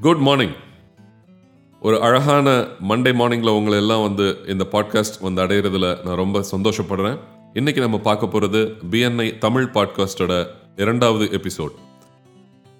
Good 0.00 0.16
morning 0.16 0.52
ஒரு 1.80 2.02
அழகான 2.02 2.50
Monday 2.88 3.10
மார்னிங்கில் 3.12 3.56
உங்களை 3.56 3.78
எல்லாம் 3.78 4.02
வந்து 4.02 4.38
இந்த 4.46 4.66
பாட்காஸ்ட் 4.72 5.20
வந்து 5.20 5.42
அடையிறதுல 5.42 6.04
நான் 6.04 6.16
ரொம்ப 6.16 6.44
சந்தோஷப்படுறேன். 6.56 7.18
இன்னைக்கு 7.52 7.80
நம்ம 7.80 7.98
பார்க்க 7.98 8.26
போகிறது 8.26 8.76
பிஎன்ஐ 8.90 9.38
தமிழ் 9.38 9.68
பாட்காஸ்டோட 9.74 10.46
இரண்டாவது 10.76 11.24
எபிசோட் 11.24 11.74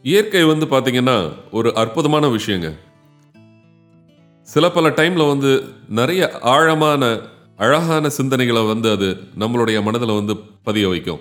இயற்கை 0.02 0.44
வந்து 0.44 0.66
பார்த்தீங்கன்னா 0.66 1.32
ஒரு 1.50 1.74
அற்புதமான 1.74 2.26
விஷயங்க. 2.26 2.78
சில 4.42 4.70
பல 4.70 4.88
டைமில் 4.88 5.28
வந்து 5.28 5.64
நிறைய 5.88 6.38
ஆழமான 6.38 7.20
அழகான 7.56 8.08
சிந்தனைகளை 8.18 8.66
வந்து 8.66 8.90
அது 8.90 9.20
நம்மளுடைய 9.38 9.82
மனதில் 9.82 10.14
வந்து 10.14 10.36
பதிய 10.62 10.88
வைக்கும். 10.88 11.20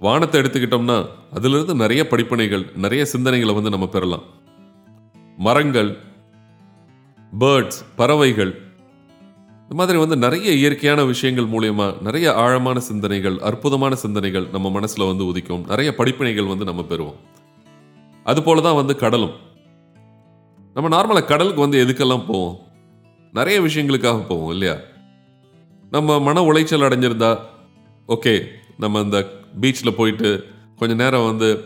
வானத்தை 0.00 0.40
எடுத்துக்கிட்டோம்னா 0.40 1.06
அதிலிருந்து 1.34 1.74
நிறைய 1.74 2.06
படிப்பனைகள் 2.10 2.76
நிறைய 2.76 3.06
சிந்தனைகளை 3.12 3.54
வந்து 3.54 3.70
நம்ம 3.70 3.86
பெறலாம். 3.86 4.40
மரங்கள் 5.42 5.98
பேர்ட்ஸ் 7.40 7.80
பறவைகள். 7.96 8.62
இந்த 9.62 9.74
மாதிரி 9.74 9.98
வந்து 9.98 10.16
நிறைய 10.16 10.52
இயற்கையான 10.52 11.04
விஷயங்கள் 11.04 11.44
மூலயமா 11.44 12.00
நிறைய 12.00 12.34
ஆழமான 12.34 12.80
சிந்தனைகள் 12.80 13.38
அற்புதமான 13.38 13.94
சிந்தனைகள் 13.94 14.48
நம்ம 14.48 14.70
மனசில் 14.70 15.06
வந்து 15.06 15.24
உதிக்கும். 15.24 15.66
நிறைய 15.66 15.94
படிப்பினைகள் 15.96 16.48
வந்து 16.48 16.64
நம்ம 16.64 16.82
பெறுவோம். 16.82 17.14
அதுபோல 18.24 18.60
தான் 18.60 18.74
வந்து 18.74 18.96
கடலும். 18.96 19.32
நம்ம 20.74 20.96
நார்மலாக 20.96 21.24
கடலுக்கு 21.24 21.60
வந்து 21.60 21.84
எதுக்கெல்லாம் 21.84 22.26
போவோம்? 22.26 22.58
நிறைய 23.32 23.60
விஷயங்களுக்காக 23.60 24.26
போவோம் 24.28 24.50
இல்லையா? 24.50 24.76
நம்ம 25.90 26.20
மன 26.20 26.42
உளைச்சல் 26.42 26.82
அடைஞ்சிருந்தா 26.82 27.38
ஓகே 28.08 28.44
நம்ம 28.78 29.00
அந்த 29.00 29.28
பீச்சில் 29.60 29.96
போயிட்டு 29.96 30.46
கொஞ்சம் 30.78 30.96
நேரம் 30.96 31.24
வந்து 31.24 31.64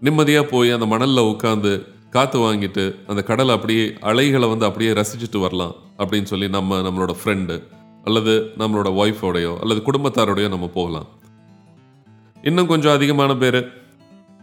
நிம்மதியாக 0.00 0.46
போய் 0.46 0.70
அந்த 0.70 0.86
மணலில் 0.86 1.22
உட்காந்து 1.22 1.94
காற்று 2.10 2.38
வாங்கிட்டு 2.40 2.94
அந்த 3.06 3.22
கடலை 3.22 3.54
அப்படியே 3.54 3.94
அலைகளை 4.00 4.48
வந்து 4.48 4.64
அப்படியே 4.64 4.92
ரசிச்சுட்டு 4.92 5.40
வரலாம் 5.40 5.74
அப்படின்னு 5.98 6.22
சொல்லி 6.22 6.48
நம்ம 6.48 6.80
நம்மளோட 6.80 7.14
ஃப்ரெண்டு 7.24 7.62
அல்லது 8.04 8.52
நம்மளோட 8.58 8.88
ஒய்ஃபோடையோ 9.02 9.58
அல்லது 9.58 9.80
குடும்பத்தாரோடையோ 9.86 10.48
நம்ம 10.48 10.66
போகலாம். 10.68 11.08
இன்னும் 12.42 12.66
கொஞ்சம் 12.66 12.92
அதிகமான 12.92 13.36
பேர் 13.36 13.72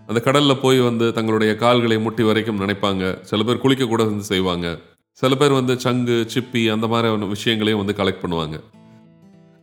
அந்த 0.07 0.19
கடலில் 0.19 0.57
போய் 0.57 0.79
வந்து 0.79 1.13
தங்களுடைய 1.13 1.55
கால்களை 1.55 1.99
முட்டி 1.99 2.23
வரைக்கும் 2.23 2.59
நினைப்பாங்க. 2.59 3.21
சில 3.21 3.43
பேர் 3.43 3.57
குளிக்க 3.57 3.85
கூட 3.85 4.03
வந்து 4.03 4.23
செய்வாங்க. 4.23 4.79
சில 5.11 5.35
பேர் 5.35 5.51
வந்து 5.51 5.79
சங்கு 5.79 6.27
சிப்பி 6.33 6.71
அந்த 6.71 6.87
மாதிரி 6.87 7.25
விஷயங்களையும் 7.25 7.85
வந்து 7.85 8.03
கலெக்ட் 8.03 8.23
பண்ணுவாங்க. 8.23 8.59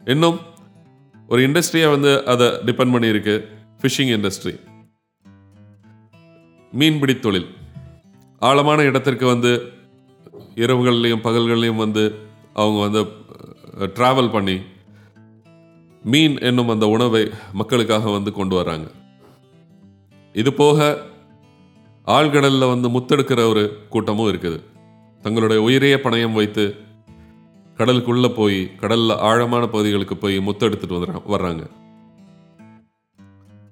இன்னும் 0.05 0.41
ஒரு 1.29 1.49
இண்டஸ்ட்ரியாக 1.49 1.91
வந்து 1.91 2.27
அதை 2.27 2.47
டிபெண்ட் 2.47 2.95
பண்ணியிருக்கு. 2.95 3.45
ஃபிஷிங் 3.81 4.13
இண்டஸ்ட்ரி 4.17 4.61
மீன்பிடி 6.73 7.19
தொழில். 7.19 7.59
ஆழமான 8.41 8.83
இடத்திற்கு 8.83 9.27
வந்து 9.27 9.51
இரவுகள்லையும் 10.55 11.25
பகல்கள்லையும் 11.25 11.83
வந்து 11.85 12.05
அவங்க 12.55 12.79
வந்து 12.81 13.03
ட்ராவல் 13.97 14.33
பண்ணி 14.33 14.57
மீன் 16.05 16.39
என்னும் 16.41 16.69
அந்த 16.69 16.87
உணவை 16.89 17.31
மக்களுக்காக 17.53 18.11
வந்து 18.11 18.33
கொண்டு 18.33 18.55
வராங்க. 18.57 18.91
இது 20.33 20.53
போக 20.53 20.79
ஆழ்கடலில் 22.07 22.71
வந்து 22.73 22.89
முத்தெடுக்கிற 22.89 23.49
ஒரு 23.49 23.65
கூட்டமும் 23.89 24.31
இருக்குது. 24.33 24.61
தங்களுடைய 25.23 25.63
உயிரையே 25.63 25.95
பணயம் 25.95 26.33
வைத்து 26.33 26.65
கடலுக்குள்ளே 27.77 28.35
போய் 28.35 28.77
கடலில் 28.77 29.19
ஆழமான 29.31 29.67
பகுதிகளுக்கு 29.67 30.17
போய் 30.17 30.39
முத்தெடுத்துட்டு 30.39 30.97
வந்துடுறாங்க 30.97 31.31
வர்றாங்க. 31.37 31.65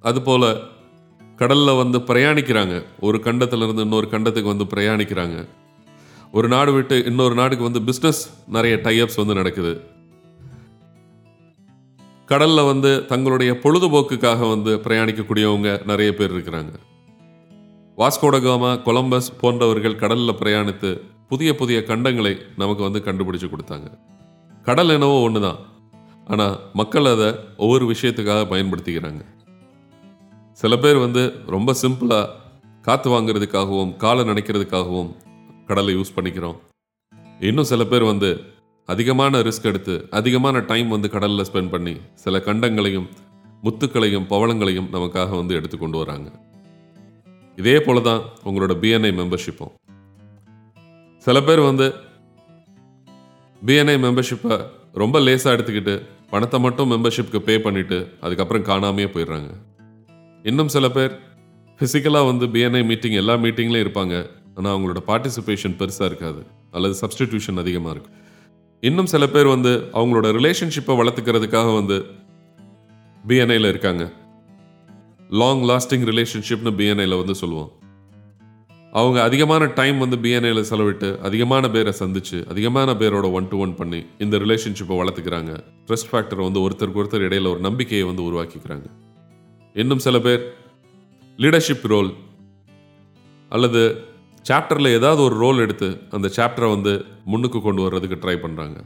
அதுபோல் 0.01 0.51
கடலில் 1.41 1.79
வந்து 1.81 1.99
பிரயாணிக்கிறாங்க. 2.09 2.75
ஒரு 3.07 3.19
கண்டத்துலேருந்து 3.25 3.85
இன்னொரு 3.87 4.07
கண்டத்துக்கு 4.13 4.53
வந்து 4.55 4.67
பிரயாணிக்கிறாங்க. 4.73 5.39
ஒரு 6.39 6.49
நாடு 6.55 6.73
விட்டு 6.73 6.97
இன்னொரு 7.05 7.35
நாடுக்கு 7.35 7.69
வந்து 7.69 7.83
பிஸ்னஸ் 7.89 8.23
நிறைய 8.57 8.77
டைப்ஸ் 8.87 9.21
வந்து 9.23 9.37
நடக்குது. 9.41 9.73
கடலில் 12.27 12.69
வந்து 12.71 12.91
தங்களுடைய 13.07 13.53
பொழுதுபோக்குக்காக 13.63 14.49
வந்து 14.55 14.73
பிரயாணிக்கக்கூடியவங்க 14.87 15.71
நிறைய 15.85 16.11
பேர் 16.15 16.35
இருக்கிறாங்க. 16.35 16.73
வாஸ்கோடகாமா 18.01 18.73
கொலம்பஸ் 18.89 19.31
போன்றவர்கள் 19.41 20.01
கடலில் 20.03 20.39
பிரயாணித்து 20.43 20.91
புதிய 21.29 21.51
புதிய 21.55 21.79
கண்டங்களை 21.89 22.35
நமக்கு 22.57 22.83
வந்து 22.83 23.01
கண்டுபிடிச்சு 23.07 23.49
கொடுத்தாங்க. 23.55 23.89
கடல் 24.69 24.95
என்னவோ 24.99 25.17
ஒன்று 25.21 25.41
தான் 25.41 25.59
ஆனால் 26.33 26.55
மக்கள் 26.73 27.11
அதை 27.15 27.29
ஒவ்வொரு 27.57 27.85
விஷயத்துக்காக 27.95 28.45
பயன்படுத்திக்கிறாங்க. 28.53 29.23
சில 30.61 30.77
பேர் 30.83 30.97
வந்து 30.97 31.23
ரொம்ப 31.55 31.75
சிம்பிளாக 31.83 32.31
காற்று 32.87 33.09
வாங்குறதுக்காகவும் 33.13 33.91
காலை 33.97 34.23
நினைக்கிறதுக்காகவும் 34.31 35.11
கடலை 35.69 35.93
யூஸ் 35.97 36.15
பண்ணிக்கிறோம். 36.17 36.57
இன்னும் 37.49 37.69
சில 37.71 37.83
பேர் 37.85 38.05
வந்து 38.11 38.31
அதிகமான 38.89 39.41
ரிஸ்க் 39.47 39.69
எடுத்து 39.71 39.95
அதிகமான 40.11 40.63
டைம் 40.71 40.89
வந்து 40.89 41.09
கடலில் 41.15 41.47
ஸ்பெண்ட் 41.51 41.73
பண்ணி 41.75 41.95
சில 42.25 42.39
கண்டங்களையும் 42.49 43.09
முத்துக்களையும் 43.65 44.27
பவளங்களையும் 44.33 44.91
நமக்காக 44.97 45.31
வந்து 45.41 45.55
எடுத்து 45.55 45.79
கொண்டு 45.79 45.99
வராங்க. 45.99 46.29
இதே 47.57 47.77
போல 47.87 48.01
தான் 48.09 48.23
உங்களோட 48.49 48.75
பிஎன்ஐ 48.83 49.13
மெம்பர்ஷிப்பும் 49.21 49.73
சில 51.27 51.39
பேர் 51.49 51.67
வந்து 51.71 51.89
பிஎன்ஐ 53.63 53.99
மெம்பர்ஷிப்பை 54.07 54.57
ரொம்ப 55.03 55.19
லேசாக 55.21 55.57
எடுத்துக்கிட்டு 55.57 55.97
பணத்தை 56.31 56.61
மட்டும் 56.61 56.91
மெம்பர்ஷிப்க்கு 56.91 57.47
பே 57.49 57.57
பண்ணிவிட்டு 57.57 57.99
அதுக்கப்புறம் 58.21 58.69
காணாமையே 58.71 59.11
போயிடுறாங்க. 59.15 59.51
இன்னும் 60.43 60.69
சில 60.69 60.89
பேர் 60.89 61.19
ஃபிசிக்கலாக 61.79 62.27
வந்து 62.27 62.47
பிஎன்ஐ 62.47 62.85
மீட்டிங் 62.85 63.13
எல்லா 63.13 63.35
மீட்டிங்லேயும் 63.35 63.87
இருப்பாங்க. 63.87 64.31
ஆனால் 64.55 64.79
அவங்களோட 64.79 64.97
பார்ட்டிசிபேஷன் 65.07 65.77
பெருசாக 65.79 66.05
இருக்காது. 66.05 66.47
அல்லது 66.71 66.99
சப்ஸ்டிடியூஷன் 67.01 67.59
அதிகமாக 67.59 67.91
இருக்கும். 67.91 68.15
இன்னும் 68.81 69.07
சில 69.07 69.27
பேர் 69.27 69.47
வந்து 69.47 69.89
அவங்களோட 69.93 70.27
ரிலேஷன்ஷிப்பை 70.27 70.97
வளர்த்துக்கிறதுக்காக 71.01 71.75
வந்து 71.75 72.07
பிஎன்ஐயில் 73.29 73.69
இருக்காங்க. 73.69 74.13
லாங் 75.31 75.63
லாஸ்டிங் 75.63 76.05
ரிலேஷன்ஷிப்னு 76.11 76.73
பிஎன்ஐயில் 76.77 77.17
வந்து 77.17 77.35
சொல்லுவோம். 77.35 77.73
அவங்க 78.93 79.23
அதிகமான 79.23 79.65
டைம் 79.65 79.99
வந்து 79.99 80.17
பிஎன்ஐயில் 80.17 80.65
செலவிட்டு 80.71 81.19
அதிகமான 81.19 81.71
பேரை 81.71 81.93
சந்திச்சு 81.99 82.49
அதிகமான 82.49 82.95
பேரோட 82.95 83.33
ஒன் 83.33 83.49
டு 83.49 83.59
ஒன் 83.59 83.75
பண்ணி 83.75 84.07
இந்த 84.19 84.37
ரிலேஷன்ஷிப்பை 84.37 84.89
வளர்த்துக்கிறாங்க. 84.89 85.61
ட்ரஸ்ட் 85.87 86.13
ஃபேக்டர் 86.13 86.43
வந்து 86.43 86.61
ஒருத்தருக்கு 86.61 86.99
ஒருத்தர் 86.99 87.27
இடையில 87.29 87.51
ஒரு 87.51 87.61
நம்பிக்கையை 87.61 88.07
வந்து 88.07 88.23
உருவாக்கிக்கிறாங்க. 88.23 88.85
இன்னும் 89.81 90.05
சில 90.05 90.17
பேர். 90.27 90.45
லீடர்ஷிப் 91.43 91.85
ரோல் 91.93 92.09
அல்லது 93.53 93.83
சாப்டரில் 94.49 94.95
ஏதாவது 94.99 95.21
ஒரு 95.27 95.37
ரோல் 95.43 95.63
எடுத்து 95.65 95.89
அந்த 96.17 96.29
சாப்டரை 96.37 96.69
வந்து 96.75 96.93
முன்னுக்கு 97.33 97.59
கொண்டு 97.67 97.83
வர்றதுக்கு 97.85 98.17
ட்ரை 98.23 98.35
பண்ணுறாங்க 98.45 98.79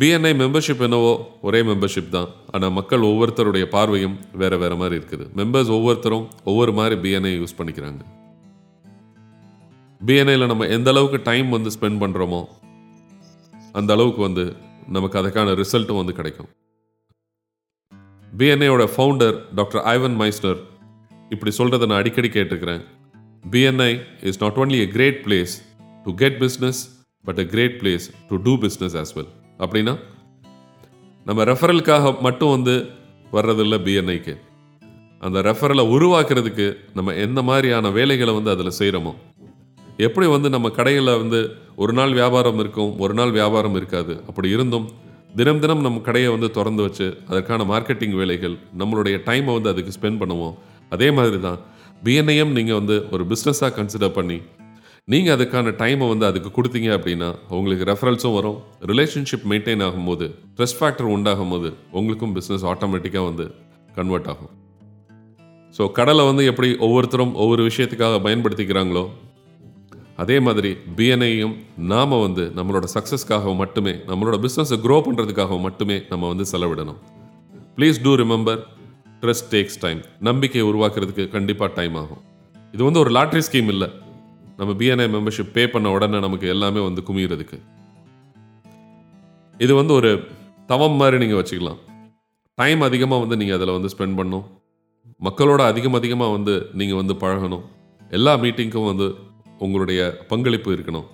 பிஎன்ஐ 0.00 0.32
மெம்பர்ஷிப் 0.42 0.84
என்னவோ 0.86 1.12
ஒரே 1.46 1.60
மெம்பர்ஷிப் 1.68 2.14
தான். 2.16 2.28
ஆனால் 2.52 2.74
மக்கள் 2.76 3.06
ஒவ்வொருத்தருடைய 3.08 3.64
பார்வையும் 3.74 4.16
வேற 4.42 4.56
வேற 4.62 4.74
மாதிரி 4.82 4.96
இருக்குது. 5.00 5.24
மெம்பர்ஸ் 5.40 5.72
ஒவ்வொருத்தரும் 5.76 6.26
ஒவ்வொரு 6.50 6.72
மாதிரி 6.78 6.96
பிஎன்ஐ 7.04 7.32
யூஸ் 7.40 7.58
பண்ணிக்கிறாங்க. 7.58 8.02
பிஎன்ஐயில் 10.00 10.50
நம்ம 10.52 10.68
எந்த 10.76 10.90
அளவுக்கு 10.94 11.20
டைம் 11.30 11.50
வந்து 11.56 11.72
ஸ்பெண்ட் 11.76 12.00
பண்ணுறோமோ 12.04 12.40
அந்த 13.80 13.92
அளவுக்கு 13.96 14.22
வந்து 14.28 14.44
நமக்கு 14.96 15.18
அதுக்கான 15.22 15.56
ரிசல்ட்டும் 15.62 16.02
வந்து 16.02 16.18
கிடைக்கும். 16.20 16.50
பிஎன்ஐயோட 18.40 18.84
ஃபவுண்டர் 18.92 19.36
டாக்டர் 19.54 19.82
ஐவன் 19.90 20.14
மைஸ்டர் 20.16 20.58
இப்படி 21.30 21.50
சொல்கிறத 21.56 21.86
நான் 21.86 22.00
அடிக்கடி 22.00 22.28
கேட்டுக்கிறேன் 22.28 22.82
BNI 23.44 23.92
is 24.22 24.40
not 24.40 24.58
only 24.58 24.78
a 24.78 24.86
great 24.88 25.18
place 25.26 25.54
to 26.06 26.12
get 26.14 26.38
business 26.40 26.80
but 27.24 27.40
a 27.40 27.46
great 27.46 27.76
place 27.80 28.06
to 28.30 28.36
do 28.42 28.54
business 28.58 28.96
as 28.96 29.12
well 29.16 29.30
அப்படின்னா 29.60 29.94
நம்ம 31.26 31.44
ரெஃபரலுக்காக 31.44 32.14
மட்டும் 32.20 32.54
வந்து 32.54 32.74
வர்றதில்ல 33.32 33.78
பிஎன்ஐக்கு 33.82 34.34
அந்த 35.22 35.38
ரெஃபரலை 35.42 35.84
உருவாக்குறதுக்கு 35.90 36.66
நம்ம 36.94 37.14
எந்த 37.18 37.42
மாதிரியான 37.42 37.90
வேலைகளை 37.90 38.34
வந்து 38.34 38.50
அதில் 38.50 38.78
செய்கிறோமோ 38.78 39.12
எப்படி 39.98 40.26
வந்து 40.26 40.48
நம்ம 40.50 40.68
கடையில் 40.70 41.18
வந்து 41.18 41.40
ஒரு 41.76 41.92
நாள் 41.92 42.12
வியாபாரம் 42.12 42.58
இருக்கும் 42.58 42.92
ஒரு 42.98 43.14
நாள் 43.14 43.32
வியாபாரம் 43.32 43.76
இருக்காது 43.76 44.14
அப்படி 44.28 44.48
இருந்தும் 44.50 44.86
தினம் 45.38 45.60
தினம் 45.62 45.82
நம்ம 45.86 45.98
கடையை 46.06 46.28
வந்து 46.34 46.48
திறந்து 46.56 46.82
வச்சு 46.84 47.06
அதற்கான 47.30 47.64
மார்க்கெட்டிங் 47.72 48.14
வேலைகள் 48.20 48.54
நம்மளுடைய 48.80 49.16
டைமை 49.26 49.52
வந்து 49.56 49.70
அதுக்கு 49.72 49.92
ஸ்பெண்ட் 49.96 50.20
பண்ணுவோம். 50.22 50.54
அதே 50.94 51.08
மாதிரி 51.16 51.38
தான் 51.44 51.60
பிஎன்ஐஎம் 52.06 52.54
நீங்கள் 52.58 52.78
வந்து 52.80 52.96
ஒரு 53.14 53.24
பிஸ்னஸாக 53.32 53.70
கன்சிடர் 53.76 54.16
பண்ணி 54.18 54.38
நீங்கள் 55.08 55.34
அதுக்கான 55.36 55.74
டைமை 55.82 56.06
வந்து 56.12 56.26
அதுக்கு 56.30 56.50
கொடுத்தீங்க 56.56 56.88
அப்படின்னா 56.96 57.28
உங்களுக்கு 57.58 57.84
ரெஃபரன்ஸும் 57.92 58.36
வரும். 58.38 58.58
ரிலேஷன்ஷிப் 58.90 59.46
மெயின்டைன் 59.52 59.84
ஆகும்போது 59.86 60.26
ட்ரெஸ் 60.56 60.76
ஃபேக்டர் 60.78 61.12
உண்டாகும் 61.16 61.52
போது 61.54 61.70
உங்களுக்கும் 61.98 62.34
பிஸ்னஸ் 62.38 62.66
ஆட்டோமேட்டிக்காக 62.72 63.24
வந்து 63.30 63.46
கன்வெர்ட் 63.98 64.28
ஆகும். 64.32 64.52
ஸோ 65.74 65.82
கடலை 65.98 66.22
வந்து 66.30 66.44
எப்படி 66.50 66.68
ஒவ்வொருத்தரும் 66.86 67.34
ஒவ்வொரு 67.42 67.62
விஷயத்துக்காக 67.70 68.16
பயன்படுத்திக்கிறாங்களோ 68.26 69.04
அதே 70.22 70.36
மாதிரி 70.46 70.70
பிஎன்ஐயும் 70.96 71.54
நாம் 71.92 72.14
வந்து 72.24 72.44
நம்மளோட 72.58 72.86
சக்ஸஸ்க்காக 72.94 73.54
மட்டுமே 73.60 73.92
நம்மளோட 74.10 74.36
பிஸ்னஸை 74.44 74.76
க்ரோ 74.84 74.96
பண்ணுறதுக்காக 75.06 75.58
மட்டுமே 75.66 75.96
நம்ம 76.10 76.28
வந்து 76.32 76.44
செலவிடணும். 76.52 76.98
Please 77.76 78.00
do 78.04 78.12
remember 78.22 78.60
trust 79.22 79.48
takes 79.54 79.80
time 79.84 80.00
நம்பிக்கையை 80.28 80.64
உருவாக்குறதுக்கு 80.70 81.24
கண்டிப்பாக 81.36 81.70
டைம் 81.78 81.96
ஆகும். 82.02 82.22
இது 82.74 82.82
வந்து 82.88 83.02
ஒரு 83.04 83.10
லாட்ரி 83.16 83.42
ஸ்கீம் 83.48 83.70
இல்லை. 83.74 83.88
நம்ம 84.58 84.72
பிஎன்ஐ 84.80 85.06
மெம்பர்ஷிப் 85.16 85.52
பே 85.56 85.62
பண்ண 85.74 85.90
உடனே 85.96 86.18
நமக்கு 86.26 86.46
எல்லாமே 86.54 86.80
வந்து 86.88 87.02
குமிகிறதுக்கு 87.08 87.58
இது 89.64 89.72
வந்து 89.80 89.92
ஒரு 90.00 90.10
தவம் 90.70 90.98
மாதிரி 91.00 91.16
நீங்கள் 91.22 91.40
வச்சுக்கலாம். 91.40 91.80
டைம் 92.58 92.80
அதிகமாக 92.88 93.22
வந்து 93.24 93.36
நீங்கள் 93.40 93.56
அதில் 93.58 93.76
வந்து 93.76 93.90
ஸ்பெண்ட் 93.94 94.16
பண்ணணும். 94.18 94.46
மக்களோட 95.26 95.60
அதிகம் 95.70 95.98
அதிகமாக 95.98 96.34
வந்து 96.36 96.54
நீங்கள் 96.80 97.00
வந்து 97.00 97.14
பழகணும். 97.22 97.64
எல்லா 98.18 98.32
மீட்டிங்க்கும் 98.44 98.88
வந்து 98.92 99.06
உங்களுடைய 99.64 100.00
பங்களிப்பு 100.30 100.70
இருக்கணும். 100.76 101.08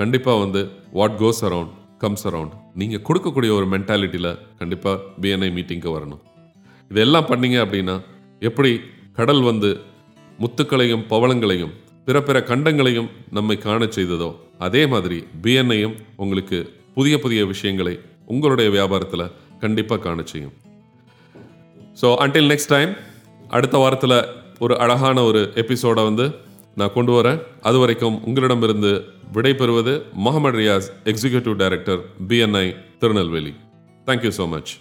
கண்டிப்பாக 0.00 0.42
வந்து 0.44 0.60
what 0.98 1.18
goes 1.22 1.42
around 1.48 1.72
comes 2.02 2.26
around 2.28 2.54
நீங்கள் 2.80 3.04
கொடுக்கக்கூடிய 3.08 3.50
ஒரு 3.58 3.66
மென்டாலிட்டியில் 3.74 4.32
கண்டிப்பாக 4.60 5.02
பிஎன்ஐ 5.22 5.50
மீட்டிங்க்கு 5.56 5.90
வரணும். 5.96 6.22
இதெல்லாம் 6.90 7.28
பண்ணீங்க 7.30 7.58
அப்படின்னா 7.64 7.96
எப்படி 8.48 8.72
கடல் 9.18 9.42
வந்து 9.50 9.70
முத்துக்களையும் 10.42 11.04
பவளங்களையும் 11.12 11.74
பிற 12.06 12.16
பிற 12.26 12.38
கண்டங்களையும் 12.50 13.08
நம்மை 13.36 13.56
காண 13.58 13.84
செய்ததோ 13.96 14.30
அதே 14.66 14.82
மாதிரி 14.92 15.18
பிஎன்ஐயும் 15.44 15.96
உங்களுக்கு 16.16 16.58
புதிய 16.96 17.14
புதிய 17.24 17.40
விஷயங்களை 17.52 17.94
உங்களுடைய 18.34 18.68
வியாபாரத்தில் 18.76 19.32
கண்டிப்பாக 19.64 20.00
காண 20.06 20.20
செய்யும். 20.32 20.54
ஸோ 22.00 22.06
அன்டில் 22.24 22.50
நெக்ஸ்ட் 22.52 22.72
டைம் 22.74 22.92
அடுத்த 23.56 23.76
வாரத்தில் 23.82 24.18
ஒரு 24.64 24.74
அழகான 24.84 25.22
ஒரு 25.22 25.40
எபிசோடை 25.62 26.04
வந்து 26.04 26.26
நான் 26.80 26.92
கொண்டு 26.96 27.12
வரேன். 27.16 27.38
அது 27.68 27.76
வரைக்கும் 27.82 28.16
உங்களிடமிருந்து 28.24 28.90
விடைபெறுவது 29.36 29.92
Mohammed 30.26 30.58
Riyas 30.58 30.88
executive 31.10 31.56
director 31.62 32.00
BNI 32.28 32.66
Tirunelveli. 32.98 33.54
Thank you 34.06 34.32
so 34.38 34.46
much 34.54 34.72